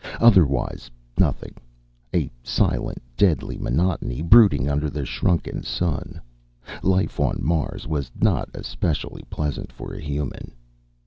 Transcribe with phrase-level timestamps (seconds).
[0.19, 1.53] Otherwise nothing
[2.11, 6.19] a silent, deadly monotony brooding under the shrunken sun.
[6.81, 10.53] Life on Mars was not especially pleasant for a human.